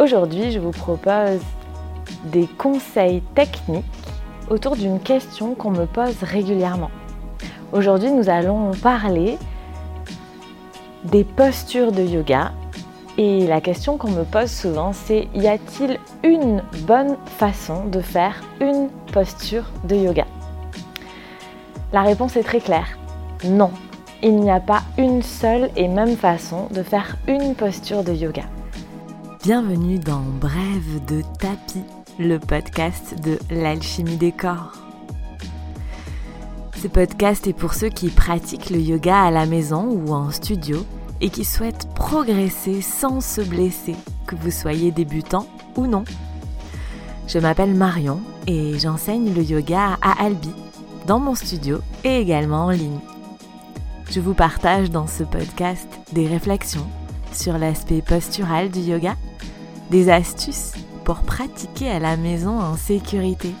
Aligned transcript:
Aujourd'hui, 0.00 0.50
je 0.50 0.58
vous 0.58 0.70
propose 0.70 1.40
des 2.24 2.46
conseils 2.46 3.20
techniques 3.34 3.84
autour 4.48 4.74
d'une 4.74 4.98
question 4.98 5.54
qu'on 5.54 5.72
me 5.72 5.84
pose 5.84 6.22
régulièrement. 6.22 6.90
Aujourd'hui, 7.74 8.10
nous 8.10 8.30
allons 8.30 8.70
parler 8.82 9.36
des 11.04 11.22
postures 11.22 11.92
de 11.92 12.02
yoga. 12.02 12.52
Et 13.18 13.46
la 13.46 13.60
question 13.60 13.98
qu'on 13.98 14.10
me 14.10 14.24
pose 14.24 14.50
souvent, 14.50 14.94
c'est 14.94 15.28
y 15.34 15.46
a-t-il 15.46 15.98
une 16.24 16.62
bonne 16.86 17.18
façon 17.26 17.84
de 17.84 18.00
faire 18.00 18.40
une 18.58 18.88
posture 19.12 19.66
de 19.84 19.96
yoga? 19.96 20.24
La 21.92 22.00
réponse 22.00 22.36
est 22.36 22.42
très 22.42 22.60
claire. 22.60 22.98
Non, 23.44 23.70
il 24.22 24.36
n'y 24.36 24.50
a 24.50 24.60
pas 24.60 24.80
une 24.96 25.20
seule 25.20 25.68
et 25.76 25.88
même 25.88 26.16
façon 26.16 26.68
de 26.70 26.82
faire 26.82 27.18
une 27.28 27.54
posture 27.54 28.02
de 28.02 28.14
yoga. 28.14 28.44
Bienvenue 29.42 29.98
dans 29.98 30.20
Brève 30.20 31.02
de 31.08 31.22
tapis, 31.38 31.82
le 32.18 32.36
podcast 32.38 33.14
de 33.24 33.38
l'alchimie 33.50 34.18
des 34.18 34.32
corps. 34.32 34.72
Ce 36.76 36.86
podcast 36.88 37.46
est 37.46 37.54
pour 37.54 37.72
ceux 37.72 37.88
qui 37.88 38.10
pratiquent 38.10 38.68
le 38.68 38.78
yoga 38.78 39.18
à 39.18 39.30
la 39.30 39.46
maison 39.46 39.88
ou 39.88 40.12
en 40.12 40.30
studio 40.30 40.84
et 41.22 41.30
qui 41.30 41.46
souhaitent 41.46 41.88
progresser 41.94 42.82
sans 42.82 43.22
se 43.22 43.40
blesser, 43.40 43.96
que 44.26 44.36
vous 44.36 44.50
soyez 44.50 44.90
débutant 44.90 45.46
ou 45.74 45.86
non. 45.86 46.04
Je 47.26 47.38
m'appelle 47.38 47.74
Marion 47.74 48.20
et 48.46 48.78
j'enseigne 48.78 49.32
le 49.32 49.42
yoga 49.42 49.96
à 50.02 50.22
Albi, 50.22 50.52
dans 51.06 51.18
mon 51.18 51.34
studio 51.34 51.78
et 52.04 52.20
également 52.20 52.66
en 52.66 52.70
ligne. 52.70 53.00
Je 54.10 54.20
vous 54.20 54.34
partage 54.34 54.90
dans 54.90 55.06
ce 55.06 55.24
podcast 55.24 55.88
des 56.12 56.26
réflexions 56.26 56.86
sur 57.32 57.58
l'aspect 57.58 58.02
postural 58.02 58.70
du 58.70 58.80
yoga 58.80 59.16
des 59.90 60.08
astuces 60.10 60.72
pour 61.04 61.20
pratiquer 61.20 61.90
à 61.90 61.98
la 61.98 62.16
maison 62.16 62.58
en 62.60 62.76
sécurité, 62.76 63.52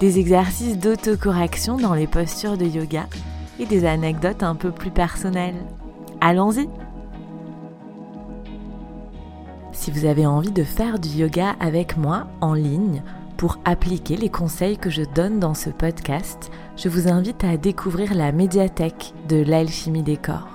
des 0.00 0.18
exercices 0.18 0.78
d'autocorrection 0.78 1.76
dans 1.76 1.94
les 1.94 2.06
postures 2.06 2.56
de 2.56 2.66
yoga 2.66 3.06
et 3.60 3.66
des 3.66 3.84
anecdotes 3.84 4.42
un 4.42 4.54
peu 4.54 4.72
plus 4.72 4.90
personnelles. 4.90 5.62
Allons-y 6.20 6.68
Si 9.72 9.90
vous 9.90 10.04
avez 10.04 10.26
envie 10.26 10.52
de 10.52 10.64
faire 10.64 10.98
du 10.98 11.08
yoga 11.08 11.54
avec 11.60 11.96
moi 11.96 12.26
en 12.40 12.54
ligne, 12.54 13.02
pour 13.42 13.58
appliquer 13.64 14.16
les 14.16 14.28
conseils 14.28 14.78
que 14.78 14.88
je 14.88 15.02
donne 15.02 15.40
dans 15.40 15.54
ce 15.54 15.68
podcast, 15.68 16.52
je 16.76 16.88
vous 16.88 17.08
invite 17.08 17.42
à 17.42 17.56
découvrir 17.56 18.14
la 18.14 18.30
médiathèque 18.30 19.14
de 19.28 19.42
l'alchimie 19.42 20.04
des 20.04 20.16
corps. 20.16 20.51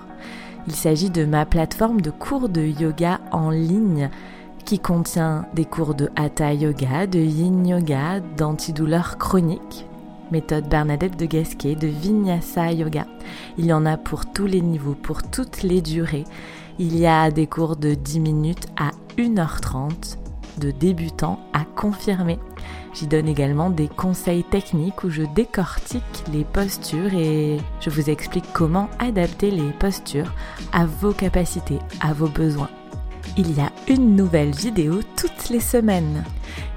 Il 0.68 0.76
s'agit 0.76 1.10
de 1.10 1.24
ma 1.24 1.46
plateforme 1.46 2.02
de 2.02 2.12
cours 2.12 2.50
de 2.50 2.62
yoga 2.62 3.22
en 3.32 3.52
ligne 3.52 4.10
qui 4.66 4.80
contient 4.80 5.46
des 5.54 5.64
cours 5.64 5.96
de 5.96 6.10
Hatha 6.18 6.54
Yoga, 6.54 7.08
de 7.08 7.20
Yin 7.20 7.66
Yoga, 7.66 8.20
d'antidouleur 8.20 9.18
chronique, 9.18 9.86
méthode 10.30 10.68
Bernadette 10.68 11.18
de 11.18 11.26
Gasquet, 11.26 11.76
de 11.76 11.88
Vinyasa 11.88 12.74
Yoga. 12.74 13.08
Il 13.58 13.68
y 13.68 13.72
en 13.72 13.86
a 13.86 13.96
pour 13.96 14.26
tous 14.26 14.46
les 14.46 14.60
niveaux, 14.60 14.94
pour 14.94 15.24
toutes 15.24 15.64
les 15.64 15.82
durées. 15.82 16.26
Il 16.80 16.98
y 16.98 17.08
a 17.08 17.32
des 17.32 17.48
cours 17.48 17.78
de 17.78 17.94
10 17.94 18.20
minutes 18.20 18.68
à 18.76 18.92
1h30, 19.18 20.18
de 20.58 20.72
débutants 20.72 21.40
à 21.54 21.64
confirmés. 21.64 22.40
J'y 22.98 23.08
donne 23.08 23.28
également 23.28 23.70
des 23.70 23.88
conseils 23.88 24.44
techniques 24.44 25.04
où 25.04 25.10
je 25.10 25.24
décortique 25.36 26.24
les 26.34 26.44
postures 26.44 27.14
et 27.14 27.58
je 27.80 27.90
vous 27.90 28.10
explique 28.10 28.52
comment 28.54 28.90
adapter 28.98 29.52
les 29.52 29.72
postures 29.72 30.34
à 30.74 30.86
vos 30.86 31.12
capacités, 31.12 31.80
à 32.02 32.14
vos 32.14 32.28
besoins 32.28 32.70
il 33.38 33.56
y 33.56 33.62
a 33.62 33.72
une 33.88 34.16
nouvelle 34.16 34.52
vidéo 34.52 35.02
toutes 35.16 35.50
les 35.50 35.60
semaines. 35.60 36.24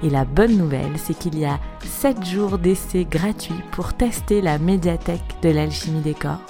Et 0.03 0.09
la 0.09 0.25
bonne 0.25 0.57
nouvelle, 0.57 0.97
c'est 0.97 1.17
qu'il 1.17 1.37
y 1.37 1.45
a 1.45 1.59
7 1.83 2.23
jours 2.23 2.57
d'essai 2.59 3.05
gratuits 3.05 3.63
pour 3.71 3.93
tester 3.93 4.41
la 4.41 4.59
médiathèque 4.59 5.37
de 5.41 5.49
l'alchimie 5.49 6.01
des 6.01 6.13
corps. 6.13 6.41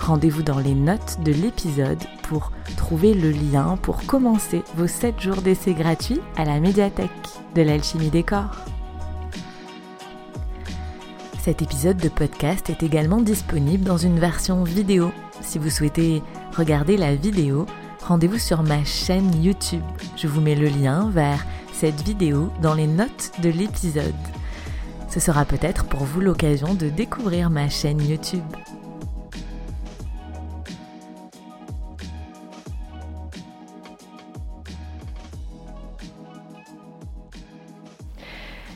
Rendez-vous 0.00 0.42
dans 0.42 0.58
les 0.58 0.74
notes 0.74 1.18
de 1.24 1.32
l'épisode 1.32 2.02
pour 2.24 2.52
trouver 2.76 3.14
le 3.14 3.30
lien 3.30 3.76
pour 3.80 4.04
commencer 4.04 4.62
vos 4.76 4.86
7 4.86 5.20
jours 5.20 5.42
d'essai 5.42 5.74
gratuits 5.74 6.20
à 6.36 6.44
la 6.44 6.60
médiathèque 6.60 7.10
de 7.54 7.62
l'alchimie 7.62 8.10
des 8.10 8.22
corps. 8.24 8.56
Cet 11.46 11.62
épisode 11.62 11.98
de 11.98 12.08
podcast 12.08 12.70
est 12.70 12.82
également 12.82 13.20
disponible 13.20 13.84
dans 13.84 13.98
une 13.98 14.18
version 14.18 14.64
vidéo. 14.64 15.12
Si 15.42 15.60
vous 15.60 15.70
souhaitez 15.70 16.20
regarder 16.56 16.96
la 16.96 17.14
vidéo, 17.14 17.66
rendez-vous 18.02 18.40
sur 18.40 18.64
ma 18.64 18.82
chaîne 18.82 19.30
YouTube. 19.40 19.84
Je 20.16 20.26
vous 20.26 20.40
mets 20.40 20.56
le 20.56 20.66
lien 20.66 21.08
vers 21.08 21.46
cette 21.72 22.02
vidéo 22.02 22.50
dans 22.62 22.74
les 22.74 22.88
notes 22.88 23.30
de 23.44 23.50
l'épisode. 23.50 24.12
Ce 25.08 25.20
sera 25.20 25.44
peut-être 25.44 25.84
pour 25.84 26.02
vous 26.02 26.20
l'occasion 26.20 26.74
de 26.74 26.88
découvrir 26.88 27.48
ma 27.48 27.68
chaîne 27.68 28.02
YouTube. 28.02 28.42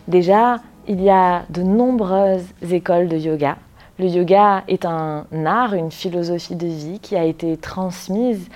Déjà, 0.07 0.61
il 0.91 1.01
y 1.01 1.09
a 1.09 1.45
de 1.51 1.63
nombreuses 1.63 2.47
écoles 2.69 3.09
de 3.09 3.17
yoga. 3.17 3.57
Le 4.01 4.07
yoga 4.07 4.65
est 4.67 4.85
un 4.85 5.25
art, 5.47 5.75
une 5.75 5.93
philosophie 5.93 6.57
de 6.57 6.67
vie 6.67 6.99
qui 6.99 7.15
a 7.15 7.23
été 7.23 7.57
transmise 7.57 8.49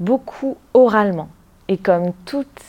beaucoup 0.00 0.56
oralement. 0.74 1.28
Et 1.68 1.76
comme 1.76 2.10
toutes 2.24 2.64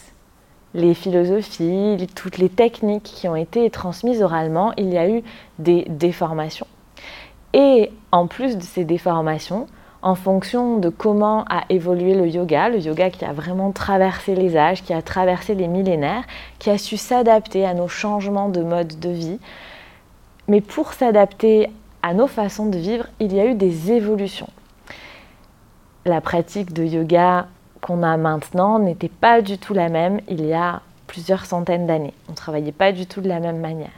les 0.75 0.93
philosophies, 0.93 2.05
toutes 2.13 2.37
les 2.37 2.49
techniques 2.49 3.01
qui 3.01 3.27
ont 3.27 3.35
été 3.35 3.71
transmises 3.71 4.21
oralement, 4.21 4.73
il 4.77 4.93
y 4.93 4.97
a 4.99 5.09
eu 5.09 5.23
des 5.57 5.85
déformations. 5.89 6.67
Et 7.53 7.91
en 8.11 8.27
plus 8.27 8.57
de 8.57 8.63
ces 8.63 8.85
déformations, 8.85 9.65
en 10.01 10.15
fonction 10.15 10.77
de 10.77 10.89
comment 10.89 11.45
a 11.49 11.63
évolué 11.69 12.15
le 12.15 12.27
yoga, 12.27 12.69
le 12.69 12.79
yoga 12.79 13.09
qui 13.09 13.25
a 13.25 13.33
vraiment 13.33 13.71
traversé 13.71 14.35
les 14.35 14.55
âges, 14.55 14.83
qui 14.83 14.93
a 14.93 15.01
traversé 15.01 15.55
les 15.55 15.67
millénaires, 15.67 16.23
qui 16.57 16.69
a 16.69 16.77
su 16.77 16.97
s'adapter 16.97 17.65
à 17.65 17.73
nos 17.73 17.87
changements 17.87 18.49
de 18.49 18.61
mode 18.61 18.99
de 18.99 19.09
vie. 19.09 19.39
Mais 20.47 20.61
pour 20.61 20.93
s'adapter 20.93 21.69
à 22.01 22.13
nos 22.13 22.27
façons 22.27 22.67
de 22.67 22.77
vivre, 22.77 23.05
il 23.19 23.33
y 23.33 23.39
a 23.39 23.45
eu 23.45 23.55
des 23.55 23.91
évolutions 23.91 24.47
la 26.05 26.21
pratique 26.21 26.73
de 26.73 26.83
yoga 26.83 27.47
qu'on 27.81 28.03
a 28.03 28.17
maintenant 28.17 28.79
n'était 28.79 29.09
pas 29.09 29.41
du 29.41 29.57
tout 29.57 29.73
la 29.73 29.89
même 29.89 30.19
il 30.27 30.45
y 30.45 30.53
a 30.53 30.81
plusieurs 31.07 31.45
centaines 31.45 31.87
d'années. 31.87 32.13
On 32.27 32.31
ne 32.31 32.37
travaillait 32.37 32.71
pas 32.71 32.91
du 32.91 33.05
tout 33.05 33.21
de 33.21 33.29
la 33.29 33.39
même 33.39 33.59
manière. 33.59 33.89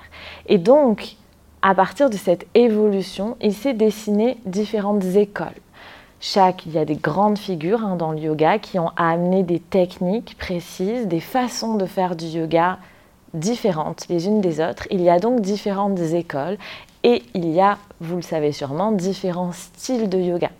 Et 0.48 0.58
donc, 0.58 1.16
à 1.62 1.76
partir 1.76 2.10
de 2.10 2.18
cette 2.18 2.48
évolution, 2.54 3.38
il 3.42 3.54
s'est 3.54 3.74
dessiné 3.74 4.38
différentes 4.46 5.04
écoles. 5.04 5.48
Chaque, 6.24 6.68
il 6.68 6.74
y 6.74 6.78
a 6.78 6.86
des 6.86 6.96
grandes 6.96 7.40
figures 7.40 7.84
hein, 7.84 7.96
dans 7.96 8.12
le 8.12 8.20
yoga 8.20 8.60
qui 8.60 8.78
ont 8.78 8.92
amené 8.96 9.42
des 9.42 9.60
techniques 9.60 10.38
précises, 10.38 11.08
des 11.08 11.20
façons 11.20 11.78
de 11.78 11.88
faire 11.88 12.16
du 12.16 12.28
yoga 12.28 12.78
différentes 13.34 14.08
les 14.08 14.28
unes 14.28 14.40
des 14.40 14.64
autres. 14.64 14.88
Il 14.92 15.02
y 15.02 15.10
a 15.10 15.18
donc 15.18 15.42
différentes 15.42 15.98
écoles 15.98 16.60
et 17.02 17.24
il 17.34 17.50
y 17.50 17.60
a, 17.60 17.80
vous 18.02 18.18
le 18.18 18.22
savez 18.22 18.52
sûrement, 18.52 18.92
différents 18.92 19.52
styles 19.52 20.10
de 20.10 20.20
yoga. 20.20 20.52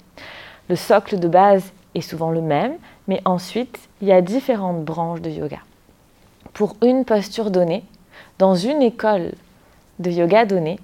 Le 0.68 0.76
socle 0.76 1.20
de 1.20 1.28
base 1.28 1.72
est 1.94 2.02
souvent 2.02 2.32
le 2.32 2.42
même, 2.42 2.74
mais 3.08 3.22
ensuite, 3.24 3.78
il 4.02 4.08
y 4.08 4.12
a 4.12 4.22
différentes 4.22 4.84
branches 4.84 5.22
de 5.22 5.30
yoga. 5.30 5.60
Pour 6.54 6.76
une 6.82 7.06
posture 7.06 7.52
donnée, 7.52 7.84
dans 8.40 8.56
une 8.56 8.82
école 8.82 9.34
de 10.00 10.10
yoga 10.10 10.44
donnée, 10.46 10.80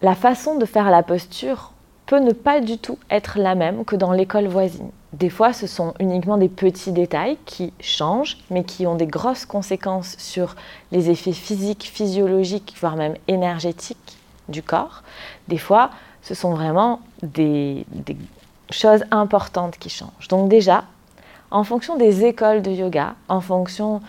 la 0.00 0.14
façon 0.14 0.56
de 0.56 0.64
faire 0.64 0.90
la 0.90 1.02
posture 1.02 1.72
peut 2.08 2.18
ne 2.18 2.32
pas 2.32 2.60
du 2.60 2.78
tout 2.78 2.98
être 3.10 3.38
la 3.38 3.54
même 3.54 3.84
que 3.84 3.94
dans 3.94 4.12
l'école 4.12 4.48
voisine. 4.48 4.90
Des 5.12 5.28
fois, 5.28 5.52
ce 5.52 5.66
sont 5.66 5.92
uniquement 6.00 6.38
des 6.38 6.48
petits 6.48 6.90
détails 6.90 7.36
qui 7.44 7.72
changent, 7.80 8.38
mais 8.50 8.64
qui 8.64 8.86
ont 8.86 8.94
des 8.94 9.06
grosses 9.06 9.44
conséquences 9.44 10.16
sur 10.18 10.56
les 10.90 11.10
effets 11.10 11.32
physiques, 11.32 11.84
physiologiques, 11.92 12.74
voire 12.80 12.96
même 12.96 13.14
énergétiques 13.28 14.16
du 14.48 14.62
corps. 14.62 15.02
Des 15.48 15.58
fois, 15.58 15.90
ce 16.22 16.34
sont 16.34 16.54
vraiment 16.54 17.00
des, 17.22 17.84
choses 18.70 19.04
importantes 19.10 19.76
qui 19.78 19.90
changent. 19.90 20.28
Donc 20.28 20.48
déjà, 20.48 20.84
en 21.50 21.62
fonction 21.62 21.96
des 21.96 22.24
écoles 22.24 22.62
de 22.62 22.70
yoga, 22.70 23.16
en 23.28 23.42
fonction 23.42 24.00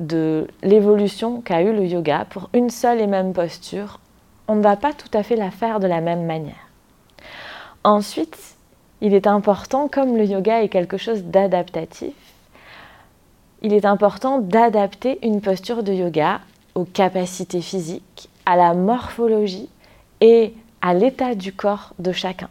de 0.00 0.48
l'évolution 0.64 1.40
qu'a 1.40 1.62
eu 1.62 1.72
le 1.72 1.86
yoga, 1.86 2.26
pour 2.30 2.50
une 2.52 2.70
seule 2.70 3.00
et 3.00 3.06
même 3.06 3.32
posture, 3.32 4.00
on 4.48 4.56
ne 4.56 4.62
va 4.62 4.74
pas 4.74 4.92
tout 4.92 5.16
à 5.16 5.22
fait 5.22 5.36
la 5.36 5.52
faire 5.52 5.78
de 5.78 5.86
la 5.86 6.00
même 6.00 6.26
manière. 6.26 6.63
Ensuite, 7.84 8.56
il 9.02 9.12
est 9.12 9.26
important, 9.26 9.88
comme 9.88 10.16
le 10.16 10.24
yoga 10.24 10.62
est 10.62 10.68
quelque 10.68 10.96
chose 10.96 11.22
d'adaptatif, 11.24 12.14
il 13.60 13.72
est 13.72 13.84
important 13.84 14.38
d'adapter 14.38 15.18
une 15.22 15.40
posture 15.40 15.82
de 15.82 15.92
yoga 15.92 16.40
aux 16.74 16.84
capacités 16.84 17.60
physiques, 17.60 18.28
à 18.46 18.56
la 18.56 18.74
morphologie 18.74 19.68
et 20.20 20.54
à 20.82 20.94
l'état 20.94 21.34
du 21.34 21.52
corps 21.52 21.94
de 21.98 22.12
chacun. 22.12 22.48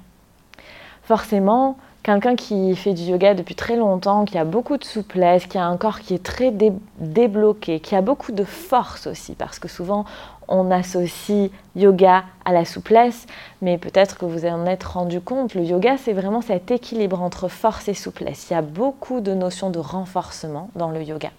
Forcément, 1.04 1.78
quelqu'un 2.04 2.36
qui 2.36 2.76
fait 2.76 2.94
du 2.94 3.04
yoga 3.04 3.34
depuis 3.34 3.56
très 3.56 3.78
longtemps, 3.78 4.26
qui 4.26 4.38
a 4.38 4.44
beaucoup 4.44 4.78
de 4.78 4.84
souplesse, 4.84 5.48
qui 5.48 5.58
a 5.58 5.66
un 5.66 5.78
corps 5.78 6.02
qui 6.02 6.14
est 6.14 6.24
très 6.24 6.54
débloqué, 7.00 7.80
qui 7.80 7.96
a 7.96 8.02
beaucoup 8.02 8.34
de 8.34 8.44
force 8.44 9.08
aussi, 9.08 9.34
parce 9.34 9.58
que 9.58 9.70
souvent 9.70 10.06
on 10.50 10.70
associe 10.70 11.50
yoga 11.78 12.26
à 12.44 12.52
la 12.52 12.66
souplesse, 12.66 13.26
mais 13.62 13.78
peut-être 13.78 14.18
que 14.18 14.26
vous 14.26 14.46
en 14.46 14.66
êtes 14.66 14.84
rendu 14.84 15.22
compte, 15.22 15.56
le 15.56 15.64
yoga 15.64 15.96
c'est 15.98 16.14
vraiment 16.14 16.42
cet 16.42 16.70
équilibre 16.70 17.22
entre 17.22 17.48
force 17.48 17.88
et 17.88 17.94
souplesse. 17.94 18.50
Il 18.50 18.54
y 18.54 18.58
a 18.58 18.62
beaucoup 18.62 19.22
de 19.22 19.34
notions 19.34 19.70
de 19.70 19.80
renforcement 19.80 20.70
dans 20.76 20.90
le 20.90 21.02
yoga. 21.02 21.30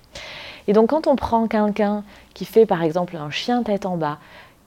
Et 0.67 0.73
donc 0.73 0.91
quand 0.91 1.07
on 1.07 1.15
prend 1.15 1.47
quelqu'un 1.47 2.03
qui 2.33 2.47
fait 2.47 2.65
par 2.65 2.83
exemple 2.83 3.17
un 3.17 3.31
chien 3.31 3.63
tête 3.63 3.85
en 3.85 3.99
bas, 3.99 4.17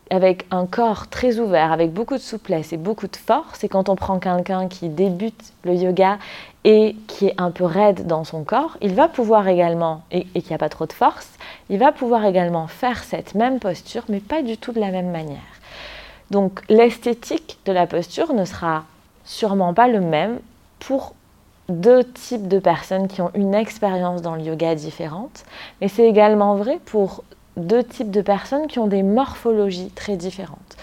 avec 0.09 0.45
un 0.51 0.65
corps 0.65 1.07
très 1.07 1.39
ouvert, 1.39 1.71
avec 1.71 1.91
beaucoup 1.91 2.15
de 2.15 2.21
souplesse 2.21 2.73
et 2.73 2.77
beaucoup 2.77 3.07
de 3.07 3.15
force, 3.15 3.63
et 3.63 3.69
quand 3.69 3.89
on 3.89 3.95
prend 3.95 4.19
quelqu'un 4.19 4.67
qui 4.67 4.89
débute 4.89 5.53
le 5.63 5.73
yoga 5.75 6.17
et 6.63 6.95
qui 7.07 7.27
est 7.27 7.35
un 7.37 7.51
peu 7.51 7.65
raide 7.65 8.07
dans 8.07 8.23
son 8.23 8.43
corps, 8.43 8.77
il 8.81 8.93
va 8.93 9.07
pouvoir 9.07 9.47
également, 9.47 10.01
et, 10.11 10.25
qui 10.25 10.51
n'a 10.51 10.57
pas 10.57 10.69
trop 10.69 10.85
de 10.85 10.93
force, 10.93 11.29
il 11.69 11.79
va 11.79 11.91
pouvoir 11.91 12.25
également 12.25 12.67
faire 12.67 13.03
cette 13.03 13.35
même 13.35 13.59
posture, 13.59 14.03
mais 14.09 14.19
pas 14.19 14.41
du 14.41 14.57
tout 14.57 14.71
de 14.71 14.79
la 14.79 14.91
même 14.91 15.11
manière. 15.11 15.39
Donc 16.31 16.61
l'esthétique 16.69 17.57
de 17.65 17.71
la 17.71 17.87
posture 17.87 18.33
ne 18.33 18.45
sera 18.45 18.83
sûrement 19.23 19.73
pas 19.73 19.87
le 19.87 20.01
même 20.01 20.39
pour 20.79 21.13
deux 21.69 22.03
types 22.03 22.47
de 22.47 22.59
personnes 22.59 23.07
qui 23.07 23.21
ont 23.21 23.31
une 23.33 23.53
expérience 23.53 24.21
dans 24.21 24.35
le 24.35 24.41
yoga 24.41 24.75
différente, 24.75 25.43
mais 25.81 25.87
c'est 25.87 26.07
également 26.07 26.55
vrai 26.55 26.79
pour 26.85 27.23
deux 27.57 27.83
types 27.83 28.11
de 28.11 28.21
personnes 28.21 28.67
qui 28.67 28.79
ont 28.79 28.87
des 28.87 29.03
morphologies 29.03 29.91
très 29.91 30.15
différentes. 30.15 30.77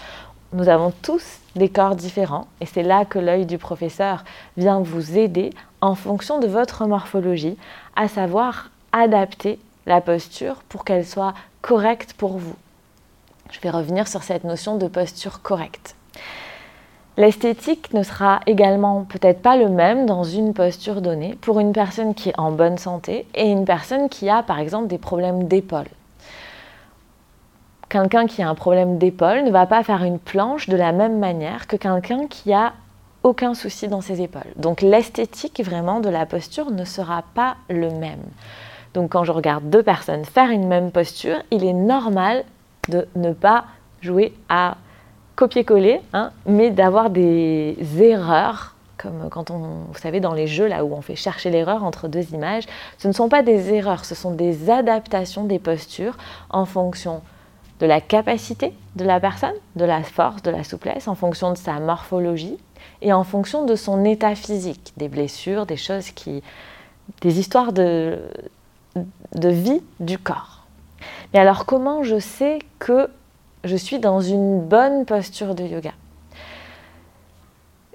Nous 0.53 0.69
avons 0.69 0.93
tous 1.01 1.39
des 1.55 1.69
corps 1.69 1.95
différents 1.95 2.47
et 2.61 2.65
c'est 2.65 2.83
là 2.83 3.05
que 3.05 3.17
l'œil 3.19 3.45
du 3.45 3.57
professeur 3.57 4.23
vient 4.57 4.81
vous 4.81 5.17
aider 5.17 5.51
en 5.81 5.95
fonction 5.95 6.39
de 6.39 6.47
votre 6.47 6.85
morphologie 6.85 7.57
à 7.95 8.07
savoir 8.07 8.69
adapter 8.91 9.59
la 9.85 10.01
posture 10.01 10.63
pour 10.69 10.85
qu'elle 10.85 11.05
soit 11.05 11.33
correcte 11.61 12.13
pour 12.13 12.37
vous. 12.37 12.55
Je 13.51 13.59
vais 13.59 13.69
revenir 13.69 14.07
sur 14.07 14.23
cette 14.23 14.43
notion 14.43 14.77
de 14.77 14.87
posture 14.87 15.41
correcte. 15.41 15.95
L'esthétique 17.17 17.93
ne 17.93 18.03
sera 18.03 18.41
également 18.45 19.05
peut-être 19.05 19.41
pas 19.41 19.55
le 19.55 19.69
même 19.69 20.05
dans 20.05 20.23
une 20.23 20.53
posture 20.53 21.01
donnée 21.01 21.37
pour 21.39 21.59
une 21.61 21.71
personne 21.71 22.13
qui 22.13 22.29
est 22.29 22.39
en 22.39 22.51
bonne 22.51 22.77
santé 22.77 23.25
et 23.35 23.49
une 23.49 23.63
personne 23.63 24.09
qui 24.09 24.29
a 24.29 24.43
par 24.43 24.59
exemple 24.59 24.87
des 24.87 24.97
problèmes 24.97 25.47
d'épaule 25.47 25.87
quelqu'un 27.95 28.27
qui 28.27 28.41
a 28.41 28.49
un 28.49 28.55
problème 28.55 28.97
d'épaule 28.97 29.45
ne 29.45 29.51
va 29.51 29.65
pas 29.65 29.81
faire 29.81 30.03
une 30.03 30.19
planche 30.19 30.67
de 30.67 30.75
la 30.75 30.91
même 30.91 31.17
manière 31.17 31.65
que 31.65 31.77
quelqu'un 31.77 32.27
qui 32.27 32.51
a 32.51 32.73
aucun 33.23 33.53
souci 33.53 33.87
dans 33.87 34.01
ses 34.01 34.21
épaules. 34.21 34.51
Donc 34.57 34.81
l'esthétique 34.81 35.63
vraiment 35.63 36.01
de 36.01 36.09
la 36.09 36.25
posture 36.25 36.71
ne 36.71 36.83
sera 36.83 37.23
pas 37.35 37.55
le 37.69 37.89
même. 37.91 38.19
Donc 38.93 39.13
quand 39.13 39.23
je 39.23 39.31
regarde 39.31 39.69
deux 39.69 39.81
personnes 39.81 40.25
faire 40.25 40.49
une 40.49 40.67
même 40.67 40.91
posture, 40.91 41.37
il 41.51 41.63
est 41.63 41.71
normal 41.71 42.43
de 42.89 43.07
ne 43.15 43.31
pas 43.31 43.63
jouer 44.01 44.33
à 44.49 44.75
copier-coller, 45.37 46.01
hein, 46.11 46.31
mais 46.45 46.71
d'avoir 46.71 47.09
des 47.09 47.77
erreurs, 47.97 48.75
comme 48.97 49.29
quand 49.29 49.51
on, 49.51 49.59
vous 49.89 49.99
savez, 49.99 50.19
dans 50.19 50.33
les 50.33 50.47
jeux 50.47 50.67
là 50.67 50.83
où 50.83 50.93
on 50.93 51.01
fait 51.01 51.15
chercher 51.15 51.49
l'erreur 51.49 51.85
entre 51.85 52.09
deux 52.09 52.33
images. 52.33 52.65
Ce 52.97 53.07
ne 53.07 53.13
sont 53.13 53.29
pas 53.29 53.41
des 53.41 53.73
erreurs, 53.73 54.03
ce 54.03 54.15
sont 54.15 54.31
des 54.31 54.69
adaptations 54.69 55.45
des 55.45 55.59
postures 55.59 56.17
en 56.49 56.65
fonction 56.65 57.21
de 57.79 57.85
la 57.85 58.01
capacité 58.01 58.73
de 58.95 59.03
la 59.03 59.19
personne, 59.19 59.55
de 59.75 59.85
la 59.85 60.03
force, 60.03 60.41
de 60.41 60.51
la 60.51 60.63
souplesse, 60.63 61.07
en 61.07 61.15
fonction 61.15 61.51
de 61.51 61.57
sa 61.57 61.79
morphologie 61.79 62.57
et 63.01 63.11
en 63.11 63.23
fonction 63.23 63.65
de 63.65 63.75
son 63.75 64.05
état 64.05 64.35
physique, 64.35 64.93
des 64.97 65.09
blessures, 65.09 65.65
des 65.65 65.77
choses 65.77 66.11
qui. 66.11 66.41
des 67.21 67.39
histoires 67.39 67.73
de, 67.73 68.19
de 69.33 69.49
vie 69.49 69.81
du 69.99 70.17
corps. 70.17 70.65
Mais 71.33 71.39
alors, 71.39 71.65
comment 71.65 72.03
je 72.03 72.19
sais 72.19 72.59
que 72.79 73.09
je 73.63 73.75
suis 73.75 73.99
dans 73.99 74.21
une 74.21 74.61
bonne 74.61 75.05
posture 75.05 75.55
de 75.55 75.63
yoga? 75.63 75.91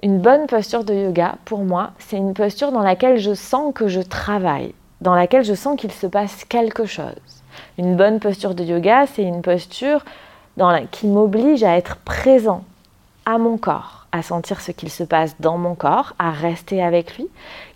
Une 0.03 0.19
bonne 0.19 0.47
posture 0.47 0.83
de 0.83 0.93
yoga, 0.93 1.35
pour 1.45 1.63
moi, 1.63 1.91
c'est 1.99 2.17
une 2.17 2.33
posture 2.33 2.71
dans 2.71 2.81
laquelle 2.81 3.17
je 3.17 3.33
sens 3.33 3.73
que 3.73 3.87
je 3.87 4.01
travaille, 4.01 4.73
dans 4.99 5.15
laquelle 5.15 5.43
je 5.43 5.53
sens 5.53 5.79
qu'il 5.79 5.91
se 5.91 6.07
passe 6.07 6.43
quelque 6.45 6.85
chose. 6.85 7.40
Une 7.81 7.95
bonne 7.95 8.19
posture 8.19 8.53
de 8.53 8.63
yoga, 8.63 9.07
c'est 9.07 9.23
une 9.23 9.41
posture 9.41 10.05
qui 10.91 11.07
m'oblige 11.07 11.63
à 11.63 11.75
être 11.77 11.95
présent 11.95 12.63
à 13.25 13.39
mon 13.39 13.57
corps, 13.57 14.05
à 14.11 14.21
sentir 14.21 14.61
ce 14.61 14.71
qu'il 14.71 14.91
se 14.91 15.03
passe 15.03 15.35
dans 15.39 15.57
mon 15.57 15.73
corps, 15.73 16.13
à 16.19 16.29
rester 16.29 16.83
avec 16.83 17.17
lui, 17.17 17.27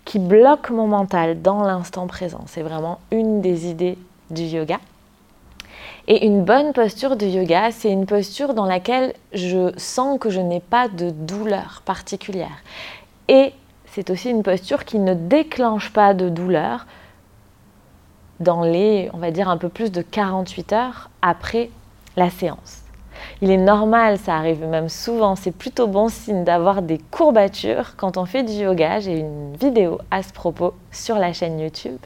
qui 0.04 0.20
bloque 0.20 0.70
mon 0.70 0.86
mental 0.86 1.42
dans 1.42 1.64
l'instant 1.64 2.06
présent. 2.06 2.42
C'est 2.46 2.62
vraiment 2.62 3.00
une 3.10 3.40
des 3.40 3.66
idées 3.66 3.98
du 4.30 4.42
yoga. 4.42 4.78
Et 6.06 6.24
une 6.24 6.44
bonne 6.44 6.72
posture 6.72 7.16
de 7.16 7.26
yoga, 7.26 7.72
c'est 7.72 7.90
une 7.90 8.06
posture 8.06 8.54
dans 8.54 8.66
laquelle 8.66 9.12
je 9.32 9.72
sens 9.76 10.20
que 10.20 10.30
je 10.30 10.38
n'ai 10.40 10.60
pas 10.60 10.86
de 10.86 11.10
douleur 11.10 11.82
particulière. 11.84 12.62
Et 13.26 13.52
c'est 13.86 14.08
aussi 14.10 14.30
une 14.30 14.44
posture 14.44 14.84
qui 14.84 15.00
ne 15.00 15.14
déclenche 15.14 15.92
pas 15.92 16.14
de 16.14 16.28
douleur 16.28 16.86
dans 18.40 18.62
les, 18.62 19.10
on 19.12 19.18
va 19.18 19.30
dire, 19.30 19.48
un 19.48 19.56
peu 19.56 19.68
plus 19.68 19.90
de 19.90 20.02
48 20.02 20.72
heures 20.72 21.10
après 21.22 21.70
la 22.16 22.30
séance. 22.30 22.82
Il 23.40 23.50
est 23.50 23.56
normal, 23.56 24.18
ça 24.18 24.36
arrive 24.36 24.64
même 24.64 24.88
souvent, 24.88 25.36
c'est 25.36 25.50
plutôt 25.50 25.86
bon 25.86 26.08
signe 26.08 26.44
d'avoir 26.44 26.82
des 26.82 26.98
courbatures 26.98 27.96
quand 27.96 28.16
on 28.16 28.26
fait 28.26 28.42
du 28.42 28.52
yoga. 28.52 29.00
J'ai 29.00 29.18
une 29.18 29.56
vidéo 29.56 29.98
à 30.10 30.22
ce 30.22 30.32
propos 30.32 30.74
sur 30.90 31.18
la 31.18 31.32
chaîne 31.32 31.58
YouTube. 31.58 31.98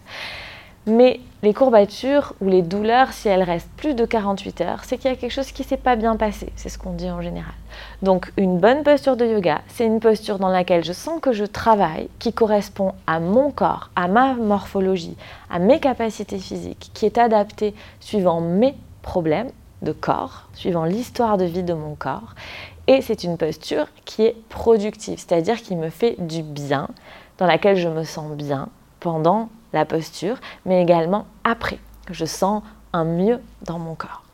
Mais 0.86 1.20
les 1.42 1.54
courbatures 1.54 2.34
ou 2.40 2.48
les 2.48 2.60
douleurs, 2.60 3.12
si 3.12 3.28
elles 3.28 3.42
restent 3.42 3.70
plus 3.76 3.94
de 3.94 4.04
48 4.04 4.60
heures, 4.60 4.84
c'est 4.84 4.98
qu'il 4.98 5.10
y 5.10 5.14
a 5.14 5.16
quelque 5.16 5.32
chose 5.32 5.52
qui 5.52 5.62
ne 5.62 5.66
s'est 5.68 5.76
pas 5.78 5.96
bien 5.96 6.16
passé. 6.16 6.52
C'est 6.54 6.68
ce 6.68 6.78
qu'on 6.78 6.92
dit 6.92 7.10
en 7.10 7.22
général. 7.22 7.54
Donc 8.02 8.32
une 8.36 8.58
bonne 8.58 8.82
posture 8.82 9.16
de 9.16 9.24
yoga, 9.24 9.62
c'est 9.68 9.86
une 9.86 10.00
posture 10.00 10.38
dans 10.38 10.50
laquelle 10.50 10.84
je 10.84 10.92
sens 10.92 11.20
que 11.20 11.32
je 11.32 11.44
travaille, 11.44 12.08
qui 12.18 12.32
correspond 12.32 12.92
à 13.06 13.20
mon 13.20 13.50
corps, 13.50 13.90
à 13.96 14.06
ma 14.06 14.34
morphologie, 14.34 15.16
à 15.48 15.58
mes 15.58 15.80
capacités 15.80 16.38
physiques, 16.38 16.90
qui 16.92 17.06
est 17.06 17.16
adaptée 17.16 17.74
suivant 18.00 18.40
mes 18.40 18.74
problèmes 19.00 19.50
de 19.80 19.92
corps, 19.92 20.48
suivant 20.52 20.84
l'histoire 20.84 21.38
de 21.38 21.46
vie 21.46 21.62
de 21.62 21.72
mon 21.72 21.94
corps. 21.94 22.34
Et 22.86 23.00
c'est 23.00 23.24
une 23.24 23.38
posture 23.38 23.86
qui 24.04 24.24
est 24.24 24.36
productive, 24.50 25.18
c'est-à-dire 25.18 25.62
qui 25.62 25.74
me 25.74 25.88
fait 25.88 26.16
du 26.18 26.42
bien, 26.42 26.88
dans 27.38 27.46
laquelle 27.46 27.76
je 27.76 27.88
me 27.88 28.04
sens 28.04 28.32
bien 28.32 28.68
pendant 28.98 29.48
la 29.72 29.84
posture, 29.84 30.36
mais 30.66 30.82
également 30.82 31.26
après, 31.44 31.78
que 32.06 32.14
je 32.14 32.24
sens 32.24 32.62
un 32.92 33.04
mieux 33.04 33.40
dans 33.62 33.78
mon 33.78 33.94
corps. 33.94 34.24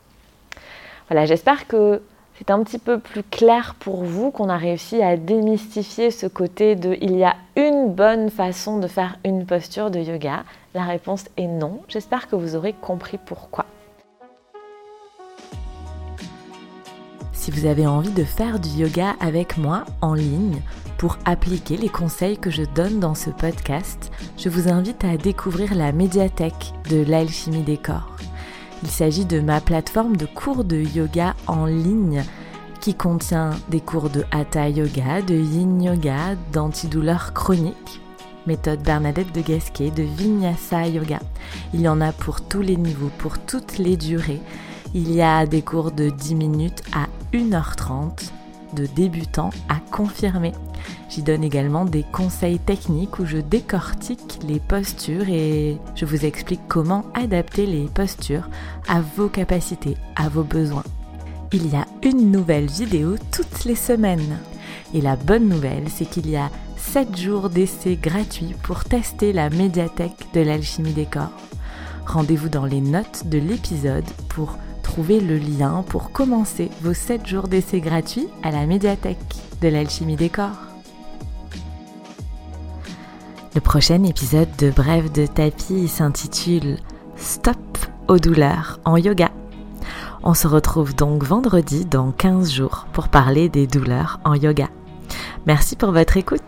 Voilà, 1.09 1.25
j'espère 1.25 1.67
que 1.67 2.01
c'est 2.37 2.51
un 2.51 2.61
petit 2.63 2.77
peu 2.77 2.99
plus 2.99 3.23
clair 3.23 3.75
pour 3.79 4.03
vous 4.03 4.29
qu'on 4.29 4.49
a 4.49 4.57
réussi 4.57 5.01
à 5.01 5.17
démystifier 5.17 6.11
ce 6.11 6.27
côté 6.27 6.75
de 6.75 6.95
il 7.01 7.15
y 7.17 7.23
a 7.23 7.35
une 7.55 7.93
bonne 7.93 8.29
façon 8.29 8.77
de 8.77 8.87
faire 8.87 9.17
une 9.25 9.45
posture 9.45 9.89
de 9.89 9.99
yoga. 9.99 10.43
La 10.75 10.83
réponse 10.83 11.25
est 11.37 11.47
non. 11.47 11.81
J'espère 11.87 12.27
que 12.27 12.35
vous 12.35 12.55
aurez 12.55 12.73
compris 12.73 13.17
pourquoi. 13.17 13.65
Si 17.31 17.49
vous 17.49 17.65
avez 17.65 17.87
envie 17.87 18.11
de 18.11 18.23
faire 18.23 18.59
du 18.59 18.69
yoga 18.69 19.15
avec 19.19 19.57
moi 19.57 19.85
en 20.01 20.13
ligne, 20.13 20.61
pour 20.97 21.17
appliquer 21.25 21.77
les 21.77 21.89
conseils 21.89 22.37
que 22.37 22.49
je 22.49 22.63
donne 22.63 22.99
dans 22.99 23.15
ce 23.15 23.29
podcast, 23.29 24.11
je 24.37 24.49
vous 24.49 24.67
invite 24.67 25.03
à 25.03 25.17
découvrir 25.17 25.75
la 25.75 25.91
médiathèque 25.91 26.73
de 26.89 27.03
l'alchimie 27.03 27.63
des 27.63 27.77
corps. 27.77 28.15
Il 28.83 28.89
s'agit 28.89 29.25
de 29.25 29.39
ma 29.39 29.61
plateforme 29.61 30.17
de 30.17 30.25
cours 30.25 30.63
de 30.63 30.77
yoga 30.77 31.35
en 31.47 31.65
ligne 31.65 32.23
qui 32.81 32.93
contient 32.93 33.51
des 33.69 33.81
cours 33.81 34.09
de 34.09 34.23
hatha 34.31 34.69
yoga, 34.69 35.21
de 35.21 35.35
yin 35.35 35.81
yoga, 35.81 36.35
d'antidouleur 36.51 37.33
chronique, 37.33 38.01
méthode 38.45 38.81
Bernadette 38.81 39.33
de 39.33 39.41
Gasquet, 39.41 39.91
de 39.91 40.03
vinyasa 40.03 40.87
yoga. 40.87 41.19
Il 41.73 41.81
y 41.81 41.87
en 41.87 42.01
a 42.01 42.11
pour 42.11 42.41
tous 42.41 42.61
les 42.61 42.77
niveaux, 42.77 43.11
pour 43.17 43.39
toutes 43.39 43.77
les 43.77 43.97
durées. 43.97 44.41
Il 44.93 45.11
y 45.11 45.21
a 45.21 45.45
des 45.45 45.61
cours 45.61 45.91
de 45.91 46.09
10 46.09 46.35
minutes 46.35 46.83
à 46.93 47.07
1h30 47.35 48.31
de 48.73 48.85
débutants 48.85 49.51
à 49.69 49.79
confirmer. 49.91 50.53
J'y 51.09 51.23
donne 51.23 51.43
également 51.43 51.85
des 51.85 52.03
conseils 52.03 52.59
techniques 52.59 53.19
où 53.19 53.25
je 53.25 53.37
décortique 53.37 54.39
les 54.47 54.59
postures 54.59 55.29
et 55.29 55.77
je 55.95 56.05
vous 56.05 56.25
explique 56.25 56.67
comment 56.67 57.05
adapter 57.13 57.65
les 57.65 57.85
postures 57.85 58.49
à 58.87 59.01
vos 59.01 59.29
capacités, 59.29 59.97
à 60.15 60.29
vos 60.29 60.43
besoins. 60.43 60.83
Il 61.53 61.71
y 61.71 61.75
a 61.75 61.85
une 62.03 62.31
nouvelle 62.31 62.67
vidéo 62.67 63.15
toutes 63.31 63.65
les 63.65 63.75
semaines. 63.75 64.37
Et 64.93 65.01
la 65.01 65.15
bonne 65.15 65.47
nouvelle, 65.47 65.85
c'est 65.89 66.05
qu'il 66.05 66.29
y 66.29 66.35
a 66.35 66.49
7 66.77 67.17
jours 67.17 67.49
d'essai 67.49 67.95
gratuits 67.95 68.55
pour 68.63 68.83
tester 68.83 69.33
la 69.33 69.49
médiathèque 69.49 70.27
de 70.33 70.41
l'alchimie 70.41 70.93
des 70.93 71.05
corps. 71.05 71.31
Rendez-vous 72.05 72.49
dans 72.49 72.65
les 72.65 72.81
notes 72.81 73.27
de 73.27 73.37
l'épisode 73.37 74.05
pour 74.29 74.57
trouver 74.97 75.19
le 75.19 75.37
lien 75.37 75.85
pour 75.87 76.11
commencer 76.11 76.71
vos 76.81 76.95
7 76.95 77.27
jours 77.27 77.47
d'essai 77.47 77.81
gratuits 77.81 78.27
à 78.41 78.49
la 78.49 78.65
médiathèque 78.65 79.35
de 79.61 79.67
l'alchimie 79.67 80.15
des 80.15 80.29
corps. 80.29 80.57
Le 83.53 83.61
prochain 83.61 84.01
épisode 84.01 84.49
de 84.57 84.71
Brève 84.71 85.11
de 85.11 85.27
tapis 85.27 85.87
s'intitule 85.87 86.77
Stop 87.15 87.59
aux 88.07 88.17
douleurs 88.17 88.79
en 88.85 88.97
yoga. 88.97 89.29
On 90.23 90.33
se 90.33 90.47
retrouve 90.47 90.95
donc 90.95 91.23
vendredi 91.23 91.85
dans 91.85 92.11
15 92.11 92.51
jours 92.51 92.87
pour 92.91 93.09
parler 93.09 93.49
des 93.49 93.67
douleurs 93.67 94.19
en 94.23 94.33
yoga. 94.33 94.67
Merci 95.45 95.75
pour 95.75 95.91
votre 95.91 96.17
écoute. 96.17 96.46